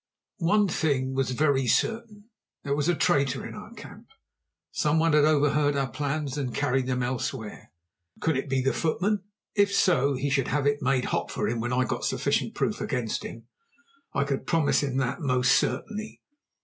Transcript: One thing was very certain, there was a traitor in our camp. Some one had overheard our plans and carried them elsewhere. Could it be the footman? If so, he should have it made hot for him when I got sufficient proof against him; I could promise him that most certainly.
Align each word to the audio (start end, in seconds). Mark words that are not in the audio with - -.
One 0.39 0.67
thing 0.67 1.13
was 1.13 1.29
very 1.29 1.67
certain, 1.67 2.31
there 2.63 2.75
was 2.75 2.89
a 2.89 2.95
traitor 2.95 3.45
in 3.45 3.53
our 3.53 3.71
camp. 3.75 4.07
Some 4.71 4.97
one 4.97 5.13
had 5.13 5.25
overheard 5.25 5.75
our 5.75 5.91
plans 5.91 6.39
and 6.39 6.55
carried 6.55 6.87
them 6.87 7.03
elsewhere. 7.03 7.71
Could 8.19 8.35
it 8.35 8.49
be 8.49 8.61
the 8.63 8.73
footman? 8.73 9.21
If 9.53 9.71
so, 9.71 10.15
he 10.15 10.31
should 10.31 10.47
have 10.47 10.65
it 10.65 10.81
made 10.81 11.05
hot 11.05 11.29
for 11.29 11.47
him 11.47 11.59
when 11.59 11.71
I 11.71 11.85
got 11.85 12.03
sufficient 12.03 12.55
proof 12.55 12.81
against 12.81 13.21
him; 13.21 13.45
I 14.11 14.23
could 14.23 14.47
promise 14.47 14.81
him 14.81 14.97
that 14.97 15.21
most 15.21 15.51
certainly. 15.51 16.19